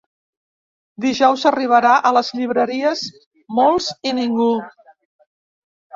Dijous 1.05 1.43
arribarà 1.49 1.91
a 2.09 2.13
les 2.19 2.33
llibreries 2.39 3.07
Molts 3.59 3.91
i 4.13 4.19
ningú. 4.23 4.53